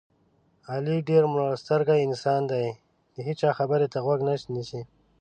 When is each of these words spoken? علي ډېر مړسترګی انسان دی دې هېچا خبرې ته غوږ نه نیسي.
علي 0.71 0.97
ډېر 1.09 1.23
مړسترګی 1.33 1.99
انسان 2.07 2.41
دی 2.51 2.65
دې 3.13 3.21
هېچا 3.29 3.49
خبرې 3.59 3.87
ته 3.93 3.97
غوږ 4.05 4.19
نه 4.27 4.33
نیسي. 4.55 4.81